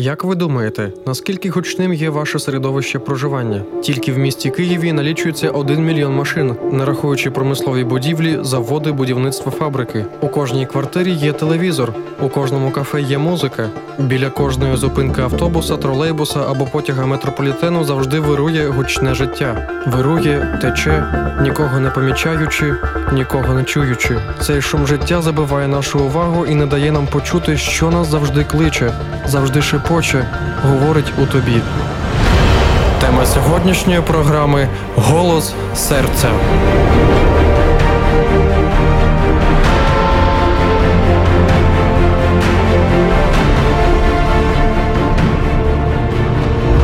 Як 0.00 0.24
ви 0.24 0.34
думаєте, 0.34 0.92
наскільки 1.06 1.50
гучним 1.50 1.92
є 1.92 2.10
ваше 2.10 2.38
середовище 2.38 2.98
проживання? 2.98 3.62
Тільки 3.82 4.12
в 4.12 4.18
місті 4.18 4.50
Києві 4.50 4.92
налічується 4.92 5.50
1 5.50 5.84
мільйон 5.84 6.14
машин, 6.14 6.56
не 6.72 6.84
рахуючи 6.84 7.30
промислові 7.30 7.84
будівлі, 7.84 8.38
заводи, 8.42 8.92
будівництво 8.92 9.52
фабрики. 9.52 10.04
У 10.20 10.28
кожній 10.28 10.66
квартирі 10.66 11.12
є 11.12 11.32
телевізор, 11.32 11.92
у 12.22 12.28
кожному 12.28 12.70
кафе 12.70 13.00
є 13.00 13.18
музика. 13.18 13.70
Біля 13.98 14.30
кожної 14.30 14.76
зупинки 14.76 15.22
автобуса, 15.22 15.76
тролейбуса 15.76 16.40
або 16.50 16.64
потяга 16.64 17.06
метрополітену 17.06 17.84
завжди 17.84 18.20
вирує 18.20 18.68
гучне 18.68 19.14
життя. 19.14 19.68
Вирує, 19.86 20.58
тече, 20.62 21.04
нікого 21.42 21.80
не 21.80 21.90
помічаючи, 21.90 22.74
нікого 23.12 23.54
не 23.54 23.64
чуючи. 23.64 24.20
Цей 24.40 24.62
шум 24.62 24.86
життя 24.86 25.22
забиває 25.22 25.68
нашу 25.68 25.98
увагу 25.98 26.46
і 26.46 26.54
не 26.54 26.66
дає 26.66 26.92
нам 26.92 27.06
почути, 27.06 27.56
що 27.56 27.90
нас 27.90 28.06
завжди 28.08 28.44
кличе, 28.44 28.92
завжди 29.26 29.62
шепоче, 29.90 30.24
говорить 30.62 31.12
у 31.22 31.26
тобі. 31.26 31.60
Тема 33.00 33.26
сьогоднішньої 33.26 34.00
програми 34.00 34.68
Голос 34.96 35.54
серця. 35.74 36.30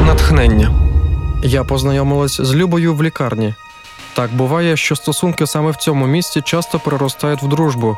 Натхнення. 0.06 0.70
Я 1.42 1.64
познайомилась 1.64 2.40
з 2.40 2.54
Любою 2.54 2.94
в 2.94 3.02
лікарні. 3.02 3.54
Так 4.14 4.34
буває, 4.34 4.76
що 4.76 4.96
стосунки 4.96 5.46
саме 5.46 5.70
в 5.70 5.76
цьому 5.76 6.06
місці 6.06 6.42
часто 6.44 6.78
переростають 6.78 7.42
в 7.42 7.48
дружбу. 7.48 7.96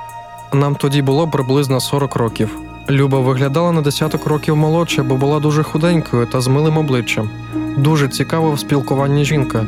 Нам 0.53 0.75
тоді 0.75 1.03
було 1.03 1.29
приблизно 1.29 1.81
40 1.81 2.17
років. 2.17 2.68
Люба 2.91 3.21
виглядала 3.21 3.73
на 3.73 3.81
десяток 3.81 4.27
років 4.27 4.57
молодше, 4.57 5.03
бо 5.03 5.17
була 5.17 5.41
дуже 5.41 5.63
худенькою 5.63 6.27
та 6.27 6.41
з 6.41 6.49
милим 6.49 6.79
обличчям. 6.79 7.31
Дуже 7.77 8.09
цікава 8.09 8.51
в 8.51 8.59
спілкуванні 8.59 9.25
жінка. 9.25 9.67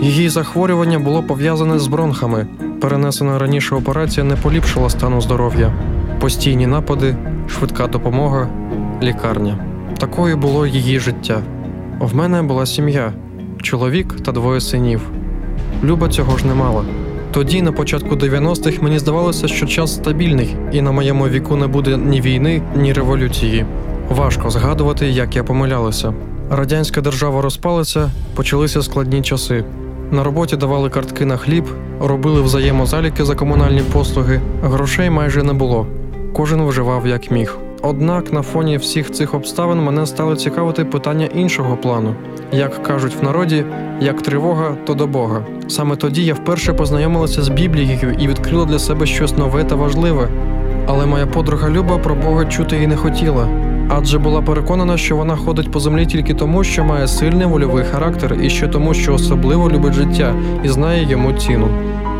Її 0.00 0.28
захворювання 0.28 0.98
було 0.98 1.22
пов'язане 1.22 1.78
з 1.78 1.86
бронхами. 1.86 2.46
Перенесена 2.80 3.38
раніше 3.38 3.74
операція 3.74 4.24
не 4.24 4.36
поліпшила 4.36 4.90
стану 4.90 5.20
здоров'я, 5.20 5.72
постійні 6.20 6.66
напади, 6.66 7.16
швидка 7.48 7.86
допомога, 7.86 8.48
лікарня. 9.02 9.58
Такою 9.98 10.36
було 10.36 10.66
її 10.66 11.00
життя. 11.00 11.42
В 12.00 12.14
мене 12.14 12.42
була 12.42 12.66
сім'я, 12.66 13.12
чоловік 13.62 14.16
та 14.20 14.32
двоє 14.32 14.60
синів. 14.60 15.00
Люба 15.84 16.08
цього 16.08 16.38
ж 16.38 16.46
не 16.46 16.54
мала. 16.54 16.84
Тоді, 17.32 17.62
на 17.62 17.72
початку 17.72 18.14
90-х, 18.14 18.82
мені 18.82 18.98
здавалося, 18.98 19.48
що 19.48 19.66
час 19.66 19.94
стабільний, 19.94 20.56
і 20.72 20.82
на 20.82 20.92
моєму 20.92 21.28
віку 21.28 21.56
не 21.56 21.66
буде 21.66 21.96
ні 21.96 22.20
війни, 22.20 22.62
ні 22.76 22.92
революції. 22.92 23.66
Важко 24.08 24.50
згадувати, 24.50 25.06
як 25.06 25.36
я 25.36 25.44
помилялася. 25.44 26.14
Радянська 26.50 27.00
держава 27.00 27.42
розпалася, 27.42 28.10
почалися 28.34 28.82
складні 28.82 29.22
часи. 29.22 29.64
На 30.10 30.24
роботі 30.24 30.56
давали 30.56 30.90
картки 30.90 31.24
на 31.24 31.36
хліб, 31.36 31.64
робили 32.00 32.42
взаємозаліки 32.42 33.24
за 33.24 33.34
комунальні 33.34 33.82
послуги, 33.92 34.40
грошей 34.62 35.10
майже 35.10 35.42
не 35.42 35.52
було. 35.52 35.86
Кожен 36.32 36.62
виживав 36.62 37.06
як 37.06 37.30
міг. 37.30 37.58
Однак 37.82 38.32
на 38.32 38.42
фоні 38.42 38.76
всіх 38.76 39.10
цих 39.10 39.34
обставин 39.34 39.78
мене 39.78 40.06
стало 40.06 40.36
цікавити 40.36 40.84
питання 40.84 41.28
іншого 41.34 41.76
плану. 41.76 42.14
Як 42.52 42.82
кажуть 42.82 43.16
в 43.20 43.24
народі, 43.24 43.64
як 44.00 44.22
тривога, 44.22 44.76
то 44.86 44.94
до 44.94 45.06
Бога. 45.06 45.44
Саме 45.68 45.96
тоді 45.96 46.24
я 46.24 46.34
вперше 46.34 46.72
познайомилася 46.72 47.42
з 47.42 47.48
Біблією 47.48 48.16
і 48.18 48.28
відкрила 48.28 48.64
для 48.64 48.78
себе 48.78 49.06
щось 49.06 49.36
нове 49.36 49.64
та 49.64 49.74
важливе. 49.74 50.28
Але 50.86 51.06
моя 51.06 51.26
подруга 51.26 51.70
Люба 51.70 51.98
про 51.98 52.14
Бога 52.14 52.44
чути 52.44 52.82
і 52.82 52.86
не 52.86 52.96
хотіла, 52.96 53.48
адже 53.88 54.18
була 54.18 54.42
переконана, 54.42 54.96
що 54.96 55.16
вона 55.16 55.36
ходить 55.36 55.70
по 55.70 55.80
землі 55.80 56.06
тільки 56.06 56.34
тому, 56.34 56.64
що 56.64 56.84
має 56.84 57.08
сильний 57.08 57.46
вольовий 57.46 57.84
характер, 57.84 58.38
і 58.42 58.50
ще 58.50 58.68
тому, 58.68 58.94
що 58.94 59.14
особливо 59.14 59.70
любить 59.70 59.94
життя 59.94 60.34
і 60.64 60.68
знає 60.68 61.06
йому 61.10 61.32
ціну. 61.32 61.68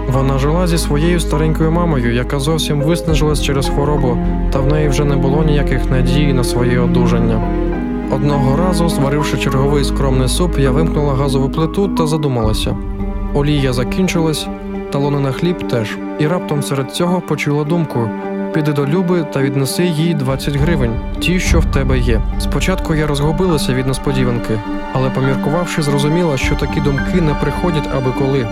Вона 0.09 0.39
жила 0.39 0.67
зі 0.67 0.79
своєю 0.79 1.21
старенькою 1.21 1.71
мамою, 1.71 2.15
яка 2.15 2.39
зовсім 2.39 2.83
виснажилась 2.83 3.43
через 3.43 3.69
хворобу, 3.69 4.19
та 4.53 4.61
в 4.61 4.67
неї 4.67 4.89
вже 4.89 5.05
не 5.05 5.17
було 5.17 5.45
ніяких 5.45 5.91
надій 5.91 6.33
на 6.33 6.45
своє 6.45 6.81
одужання. 6.81 7.43
Одного 8.15 8.57
разу, 8.57 8.89
зваривши 8.89 9.39
черговий 9.39 9.85
скромний 9.85 10.29
суп, 10.29 10.59
я 10.59 10.71
вимкнула 10.71 11.15
газову 11.15 11.51
плиту 11.51 11.89
та 11.89 12.07
задумалася. 12.07 12.77
Олія 13.35 13.73
закінчилась, 13.73 14.47
талони 14.93 15.21
на 15.21 15.33
хліб 15.33 15.69
теж, 15.69 15.99
і 16.19 16.27
раптом 16.27 16.63
серед 16.63 16.93
цього 16.93 17.21
почула 17.21 17.65
думку: 17.65 18.09
піди 18.55 18.73
до 18.73 18.87
Люби 18.87 19.27
та 19.33 19.43
віднеси 19.43 19.85
їй 19.85 20.15
20 20.15 20.57
гривень, 20.57 20.93
ті, 21.21 21.41
що 21.41 21.61
в 21.61 21.65
тебе 21.65 21.99
є. 21.99 22.23
Спочатку 22.39 22.95
я 22.95 23.07
розгубилася 23.07 23.75
від 23.75 23.87
несподіванки, 23.87 24.61
але 24.93 25.11
поміркувавши, 25.11 25.83
зрозуміла, 25.83 26.37
що 26.37 26.55
такі 26.55 26.81
думки 26.81 27.21
не 27.21 27.35
приходять 27.35 27.89
аби 27.97 28.13
коли. 28.19 28.47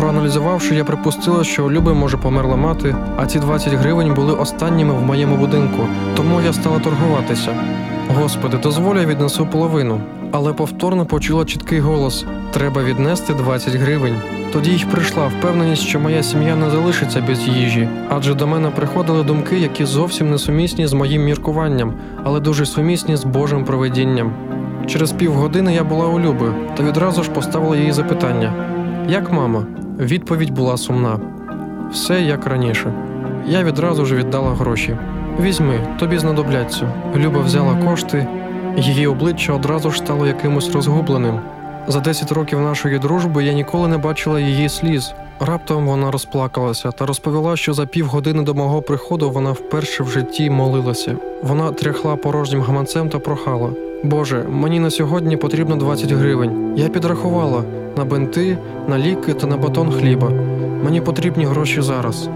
Проаналізувавши, 0.00 0.74
я 0.74 0.84
припустила, 0.84 1.44
що 1.44 1.66
у 1.66 1.70
Люби 1.70 1.94
може 1.94 2.16
померла 2.16 2.56
мати, 2.56 2.96
а 3.16 3.26
ці 3.26 3.38
20 3.38 3.72
гривень 3.72 4.14
були 4.14 4.32
останніми 4.32 4.94
в 4.94 5.02
моєму 5.02 5.36
будинку, 5.36 5.86
тому 6.16 6.40
я 6.40 6.52
стала 6.52 6.78
торгуватися. 6.78 7.54
Господи, 8.14 8.56
дозволь, 8.62 8.96
я 8.96 9.06
віднесу 9.06 9.46
половину, 9.46 10.00
але 10.32 10.52
повторно 10.52 11.06
почула 11.06 11.44
чіткий 11.44 11.80
голос: 11.80 12.24
треба 12.50 12.82
віднести 12.82 13.34
20 13.34 13.74
гривень. 13.74 14.14
Тоді 14.52 14.70
й 14.70 14.84
прийшла 14.84 15.26
впевненість, 15.26 15.82
що 15.82 16.00
моя 16.00 16.22
сім'я 16.22 16.56
не 16.56 16.70
залишиться 16.70 17.24
без 17.28 17.48
їжі, 17.48 17.88
адже 18.08 18.34
до 18.34 18.46
мене 18.46 18.70
приходили 18.70 19.22
думки, 19.22 19.58
які 19.58 19.84
зовсім 19.84 20.30
не 20.30 20.38
сумісні 20.38 20.86
з 20.86 20.92
моїм 20.92 21.24
міркуванням, 21.24 21.94
але 22.24 22.40
дуже 22.40 22.66
сумісні 22.66 23.16
з 23.16 23.24
Божим 23.24 23.64
проведінням. 23.64 24.32
Через 24.86 25.12
півгодини 25.12 25.74
я 25.74 25.84
була 25.84 26.06
у 26.06 26.20
Люби 26.20 26.54
та 26.76 26.82
відразу 26.82 27.22
ж 27.22 27.30
поставила 27.30 27.76
їй 27.76 27.92
запитання: 27.92 28.52
як 29.08 29.32
мама? 29.32 29.66
Відповідь 30.00 30.50
була 30.50 30.76
сумна. 30.76 31.20
Все 31.92 32.22
як 32.22 32.46
раніше. 32.46 32.92
Я 33.46 33.62
відразу 33.62 34.06
ж 34.06 34.14
віддала 34.14 34.50
гроші. 34.50 34.96
Візьми, 35.40 35.96
тобі 35.98 36.18
знадобляться. 36.18 36.92
Люба 37.16 37.40
взяла 37.40 37.74
кошти, 37.74 38.26
її 38.76 39.06
обличчя 39.06 39.52
одразу 39.52 39.90
ж 39.90 39.98
стало 39.98 40.26
якимось 40.26 40.72
розгубленим. 40.72 41.40
За 41.88 42.00
10 42.00 42.32
років 42.32 42.60
нашої 42.60 42.98
дружби 42.98 43.44
я 43.44 43.52
ніколи 43.52 43.88
не 43.88 43.98
бачила 43.98 44.40
її 44.40 44.68
сліз. 44.68 45.12
Раптом 45.40 45.86
вона 45.86 46.10
розплакалася 46.10 46.90
та 46.90 47.06
розповіла, 47.06 47.56
що 47.56 47.74
за 47.74 47.86
півгодини 47.86 48.42
до 48.42 48.54
мого 48.54 48.82
приходу 48.82 49.30
вона 49.30 49.52
вперше 49.52 50.02
в 50.02 50.08
житті 50.08 50.50
молилася. 50.50 51.16
Вона 51.42 51.72
тряхла 51.72 52.16
порожнім 52.16 52.60
гаманцем 52.60 53.08
та 53.08 53.18
прохала: 53.18 53.70
Боже, 54.02 54.44
мені 54.50 54.80
на 54.80 54.90
сьогодні 54.90 55.36
потрібно 55.36 55.76
20 55.76 56.12
гривень. 56.12 56.72
Я 56.76 56.88
підрахувала 56.88 57.62
на 57.96 58.04
бинти, 58.04 58.58
на 58.88 58.98
ліки 58.98 59.34
та 59.34 59.46
на 59.46 59.56
батон 59.56 59.92
хліба. 59.92 60.30
Мені 60.84 61.00
потрібні 61.00 61.44
гроші 61.44 61.82
зараз. 61.82 62.28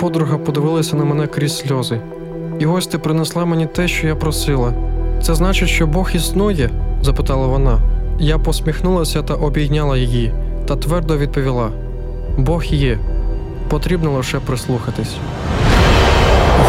Подруга 0.00 0.38
подивилася 0.38 0.96
на 0.96 1.04
мене 1.04 1.26
крізь 1.26 1.58
сльози. 1.58 2.00
І 2.58 2.66
ось 2.66 2.86
ти 2.86 2.98
принесла 2.98 3.44
мені 3.44 3.66
те, 3.66 3.88
що 3.88 4.06
я 4.06 4.14
просила. 4.14 4.72
Це 5.22 5.34
значить, 5.34 5.68
що 5.68 5.86
Бог 5.86 6.10
існує? 6.14 6.70
запитала 7.02 7.46
вона. 7.46 7.78
Я 8.18 8.38
посміхнулася 8.38 9.22
та 9.22 9.34
обійняла 9.34 9.96
її, 9.96 10.32
та 10.66 10.76
твердо 10.76 11.18
відповіла: 11.18 11.70
Бог 12.38 12.64
є, 12.64 12.98
потрібно 13.68 14.12
лише 14.12 14.40
прислухатись. 14.40 15.16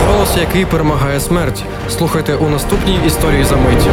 Голос, 0.07 0.37
який 0.37 0.65
перемагає 0.65 1.19
смерть. 1.19 1.63
Слухайте 1.89 2.35
у 2.35 2.49
наступній 2.49 2.99
історії 3.07 3.43
за 3.43 3.55
мить. 3.55 3.87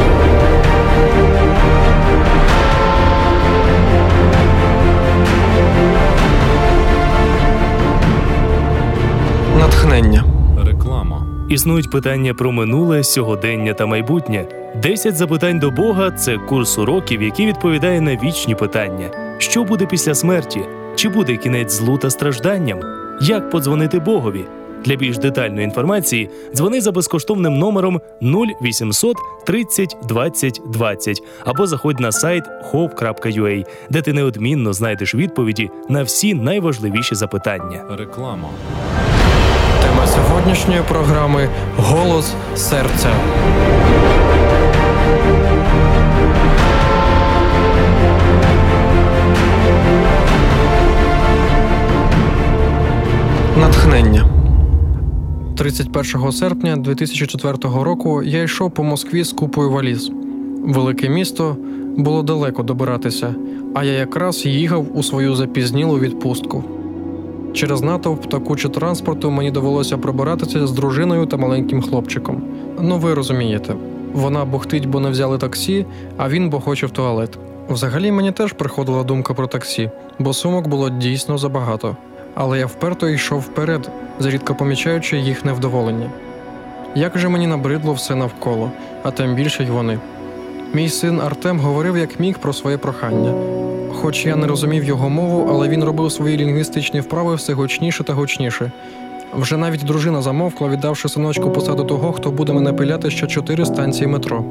Натхнення. 9.58 10.24
Реклама. 10.66 11.26
Існують 11.48 11.90
питання 11.90 12.34
про 12.34 12.52
минуле, 12.52 13.04
сьогодення 13.04 13.74
та 13.74 13.86
майбутнє. 13.86 14.46
10 14.82 15.16
запитань 15.16 15.58
до 15.58 15.70
Бога 15.70 16.10
це 16.10 16.38
курс 16.38 16.78
уроків, 16.78 17.22
який 17.22 17.46
відповідає 17.46 18.00
на 18.00 18.16
вічні 18.16 18.54
питання: 18.54 19.10
що 19.38 19.64
буде 19.64 19.86
після 19.86 20.14
смерті? 20.14 20.60
Чи 20.96 21.08
буде 21.08 21.36
кінець 21.36 21.72
злу 21.72 21.98
та 21.98 22.10
стражданням? 22.10 22.80
Як 23.20 23.50
подзвонити 23.50 23.98
Богові? 23.98 24.46
Для 24.84 24.96
більш 24.96 25.18
детальної 25.18 25.64
інформації 25.64 26.30
дзвони 26.54 26.80
за 26.80 26.92
безкоштовним 26.92 27.58
номером 27.58 28.00
0800 28.22 29.16
30 29.46 29.96
20 30.08 30.60
20 30.66 31.22
або 31.44 31.66
заходь 31.66 32.00
на 32.00 32.12
сайт 32.12 32.44
hope.ua, 32.72 33.66
де 33.90 34.02
ти 34.02 34.12
неодмінно 34.12 34.72
знайдеш 34.72 35.14
відповіді 35.14 35.70
на 35.88 36.02
всі 36.02 36.34
найважливіші 36.34 37.14
запитання. 37.14 37.84
Реклама. 37.98 38.48
Тема 39.82 40.06
сьогоднішньої 40.06 40.80
програми 40.88 41.48
Голос 41.76 42.34
серця. 42.54 43.10
Натхнення. 53.56 54.31
31 55.62 56.32
серпня 56.32 56.76
2004 56.76 57.56
року 57.62 58.22
я 58.22 58.42
йшов 58.42 58.70
по 58.70 58.84
Москві 58.84 59.24
з 59.24 59.32
купою 59.32 59.70
валіз. 59.70 60.10
Велике 60.64 61.08
місто 61.08 61.56
було 61.96 62.22
далеко 62.22 62.62
добиратися, 62.62 63.34
а 63.74 63.84
я 63.84 63.92
якраз 63.92 64.46
їхав 64.46 64.98
у 64.98 65.02
свою 65.02 65.34
запізнілу 65.34 65.98
відпустку. 65.98 66.64
Через 67.52 67.82
натовп 67.82 68.26
та 68.26 68.38
кучу 68.38 68.68
транспорту 68.68 69.30
мені 69.30 69.50
довелося 69.50 69.98
пробиратися 69.98 70.66
з 70.66 70.72
дружиною 70.72 71.26
та 71.26 71.36
маленьким 71.36 71.82
хлопчиком. 71.82 72.42
Ну, 72.80 72.98
ви 72.98 73.14
розумієте, 73.14 73.74
вона 74.12 74.44
бухтить, 74.44 74.86
бо 74.86 75.00
не 75.00 75.10
взяли 75.10 75.38
таксі, 75.38 75.86
а 76.16 76.28
він 76.28 76.50
бо 76.50 76.60
хоче 76.60 76.86
в 76.86 76.90
туалет. 76.90 77.38
Взагалі 77.68 78.12
мені 78.12 78.32
теж 78.32 78.52
приходила 78.52 79.04
думка 79.04 79.34
про 79.34 79.46
таксі, 79.46 79.90
бо 80.18 80.32
сумок 80.32 80.68
було 80.68 80.90
дійсно 80.90 81.38
забагато. 81.38 81.96
Але 82.34 82.58
я 82.58 82.66
вперто 82.66 83.08
йшов 83.08 83.40
вперед, 83.40 83.90
зрідка 84.18 84.54
помічаючи 84.54 85.16
їх 85.16 85.44
невдоволення. 85.44 86.10
Як 86.94 87.18
же 87.18 87.28
мені 87.28 87.46
набридло 87.46 87.92
все 87.92 88.14
навколо, 88.14 88.70
а 89.02 89.10
тим 89.10 89.34
більше 89.34 89.64
й 89.64 89.66
вони. 89.66 89.98
Мій 90.74 90.88
син 90.88 91.20
Артем 91.20 91.60
говорив 91.60 91.96
як 91.96 92.20
міг 92.20 92.38
про 92.38 92.52
своє 92.52 92.78
прохання. 92.78 93.34
Хоч 93.94 94.26
я 94.26 94.36
не 94.36 94.46
розумів 94.46 94.84
його 94.84 95.10
мову, 95.10 95.48
але 95.50 95.68
він 95.68 95.84
робив 95.84 96.12
свої 96.12 96.36
лінгвістичні 96.36 97.00
вправи 97.00 97.34
все 97.34 97.52
гучніше 97.52 98.04
та 98.04 98.12
гучніше. 98.12 98.72
Вже 99.34 99.56
навіть 99.56 99.84
дружина 99.84 100.22
замовкла, 100.22 100.68
віддавши 100.68 101.08
синочку 101.08 101.50
посаду 101.50 101.84
того, 101.84 102.12
хто 102.12 102.30
буде 102.30 102.52
мене 102.52 102.72
пиляти 102.72 103.10
ще 103.10 103.26
чотири 103.26 103.66
станції 103.66 104.06
метро. 104.06 104.44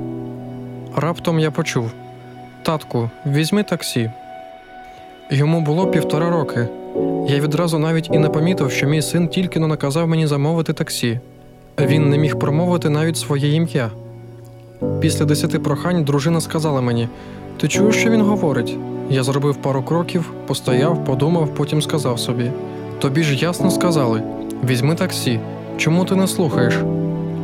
Раптом 0.95 1.39
я 1.39 1.51
почув: 1.51 1.91
Татку, 2.63 3.09
візьми 3.25 3.63
таксі. 3.63 4.11
Йому 5.29 5.61
було 5.61 5.87
півтора 5.87 6.29
роки. 6.29 6.67
Я 7.27 7.39
відразу 7.39 7.79
навіть 7.79 8.09
і 8.13 8.19
не 8.19 8.29
помітив, 8.29 8.71
що 8.71 8.87
мій 8.87 9.01
син 9.01 9.27
тільки 9.27 9.59
но 9.59 9.67
наказав 9.67 10.07
мені 10.07 10.27
замовити 10.27 10.73
таксі. 10.73 11.19
Він 11.79 12.09
не 12.09 12.17
міг 12.17 12.39
промовити 12.39 12.89
навіть 12.89 13.17
своє 13.17 13.53
ім'я. 13.53 13.91
Після 14.99 15.25
десяти 15.25 15.59
прохань 15.59 16.03
дружина 16.03 16.41
сказала 16.41 16.81
мені: 16.81 17.07
Ти 17.57 17.67
чуєш, 17.67 17.95
що 17.95 18.09
він 18.09 18.21
говорить? 18.21 18.77
Я 19.09 19.23
зробив 19.23 19.55
пару 19.55 19.83
кроків, 19.83 20.33
постояв, 20.47 21.05
подумав, 21.05 21.55
потім 21.55 21.81
сказав 21.81 22.19
собі: 22.19 22.51
Тобі 22.99 23.23
ж 23.23 23.35
ясно 23.35 23.71
сказали: 23.71 24.23
візьми 24.69 24.95
таксі. 24.95 25.39
Чому 25.77 26.05
ти 26.05 26.15
не 26.15 26.27
слухаєш? 26.27 26.75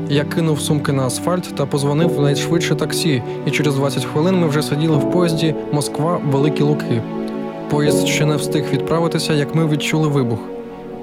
Я 0.10 0.24
кинув 0.24 0.62
сумки 0.62 0.92
на 0.92 1.04
асфальт 1.04 1.56
та 1.56 1.66
позвонив 1.66 2.10
в 2.10 2.22
найшвидше 2.22 2.76
таксі, 2.76 3.24
і 3.46 3.52
через 3.52 3.76
20 3.76 4.06
хвилин 4.06 4.36
ми 4.36 4.48
вже 4.48 4.62
сиділи 4.62 4.98
в 4.98 5.12
поїзді 5.12 5.56
Москва 5.72 6.20
Великі 6.32 6.64
Луки. 6.64 7.02
Поїзд 7.70 8.08
ще 8.08 8.26
не 8.26 8.36
встиг 8.36 8.64
відправитися, 8.74 9.34
як 9.34 9.56
ми 9.56 9.68
відчули 9.68 10.08
вибух. 10.08 10.40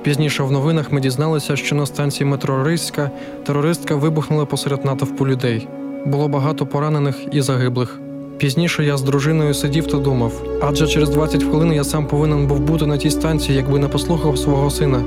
Пізніше 0.03 0.43
в 0.43 0.53
новинах 0.53 0.93
ми 0.93 1.01
дізналися, 1.01 1.57
що 1.57 1.75
на 1.75 1.87
станції 1.87 2.31
метро 2.31 2.65
Ризька 2.65 3.11
терористка 3.47 3.95
вибухнула 3.95 4.47
посеред 4.47 4.85
натовпу 4.85 5.27
людей. 5.27 5.69
Було 6.07 6.29
багато 6.29 6.67
поранених 6.67 7.17
і 7.33 7.41
загиблих. 7.41 8.01
Пізніше 8.39 8.85
я 8.85 8.97
з 8.97 9.03
дружиною 9.03 9.55
сидів 9.55 9.87
та 9.87 9.99
думав, 9.99 10.33
адже 10.63 10.87
через 10.87 11.09
20 11.09 11.43
хвилин 11.43 11.73
я 11.73 11.85
сам 11.85 12.07
повинен 12.07 12.47
був 12.47 12.61
бути 12.61 12.87
на 12.87 12.97
тій 12.99 13.11
станції, 13.11 13.57
якби 13.57 13.79
не 13.79 13.89
послухав 13.89 14.39
свого 14.39 14.71
сина. 14.71 15.05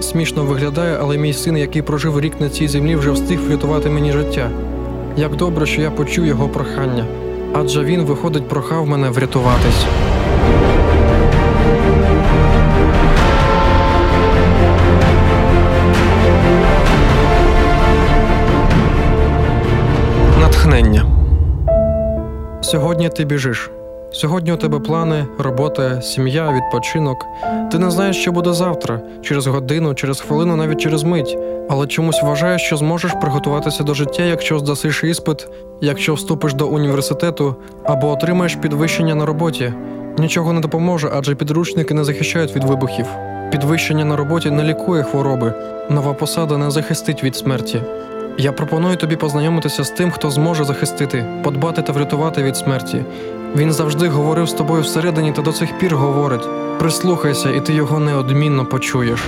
Смішно 0.00 0.44
виглядає, 0.44 0.98
але 1.00 1.18
мій 1.18 1.32
син, 1.32 1.56
який 1.56 1.82
прожив 1.82 2.20
рік 2.20 2.40
на 2.40 2.48
цій 2.48 2.68
землі, 2.68 2.96
вже 2.96 3.10
встиг 3.10 3.40
врятувати 3.40 3.90
мені 3.90 4.12
життя. 4.12 4.50
Як 5.16 5.36
добре, 5.36 5.66
що 5.66 5.82
я 5.82 5.90
почув 5.90 6.26
його 6.26 6.48
прохання, 6.48 7.06
адже 7.52 7.84
він, 7.84 8.02
виходить, 8.02 8.48
прохав 8.48 8.86
мене 8.86 9.10
врятуватись. 9.10 9.86
Сьогодні 22.70 23.08
ти 23.08 23.24
біжиш. 23.24 23.70
Сьогодні 24.12 24.52
у 24.52 24.56
тебе 24.56 24.78
плани, 24.78 25.26
робота, 25.38 26.02
сім'я, 26.02 26.52
відпочинок. 26.52 27.26
Ти 27.72 27.78
не 27.78 27.90
знаєш, 27.90 28.16
що 28.16 28.32
буде 28.32 28.52
завтра, 28.52 29.00
через 29.22 29.46
годину, 29.46 29.94
через 29.94 30.20
хвилину, 30.20 30.56
навіть 30.56 30.80
через 30.80 31.02
мить, 31.02 31.38
але 31.70 31.86
чомусь 31.86 32.22
вважаєш, 32.22 32.62
що 32.62 32.76
зможеш 32.76 33.12
приготуватися 33.12 33.82
до 33.82 33.94
життя, 33.94 34.22
якщо 34.22 34.58
здасиш 34.58 35.04
іспит, 35.04 35.48
якщо 35.80 36.14
вступиш 36.14 36.54
до 36.54 36.68
університету 36.68 37.56
або 37.84 38.08
отримаєш 38.08 38.54
підвищення 38.54 39.14
на 39.14 39.26
роботі. 39.26 39.72
Нічого 40.18 40.52
не 40.52 40.60
допоможе, 40.60 41.10
адже 41.14 41.34
підручники 41.34 41.94
не 41.94 42.04
захищають 42.04 42.56
від 42.56 42.64
вибухів. 42.64 43.06
Підвищення 43.50 44.04
на 44.04 44.16
роботі 44.16 44.50
не 44.50 44.64
лікує 44.64 45.02
хвороби. 45.02 45.54
Нова 45.90 46.12
посада 46.12 46.56
не 46.56 46.70
захистить 46.70 47.24
від 47.24 47.36
смерті. 47.36 47.82
Я 48.38 48.52
пропоную 48.52 48.96
тобі 48.96 49.16
познайомитися 49.16 49.84
з 49.84 49.90
тим, 49.90 50.10
хто 50.10 50.30
зможе 50.30 50.64
захистити, 50.64 51.24
подбати 51.44 51.82
та 51.82 51.92
врятувати 51.92 52.42
від 52.42 52.56
смерті. 52.56 53.04
Він 53.56 53.72
завжди 53.72 54.08
говорив 54.08 54.48
з 54.48 54.52
тобою 54.52 54.82
всередині 54.82 55.32
та 55.32 55.42
до 55.42 55.52
цих 55.52 55.78
пір 55.78 55.96
говорить. 55.96 56.48
Прислухайся, 56.78 57.50
і 57.50 57.60
ти 57.60 57.72
його 57.72 57.98
неодмінно 57.98 58.64
почуєш. 58.66 59.20